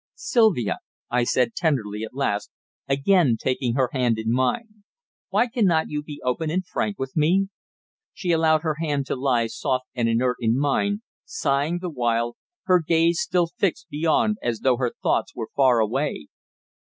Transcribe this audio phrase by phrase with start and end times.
[0.15, 0.79] "Sylvia,"
[1.11, 2.49] I said tenderly at last,
[2.89, 4.83] again taking her hand in mine,
[5.29, 7.49] "why cannot you be open and frank with me?"
[8.11, 12.79] She allowed her hand to lie soft and inert in mine, sighing the while, her
[12.81, 16.25] gaze still fixed beyond as though her thoughts were far away.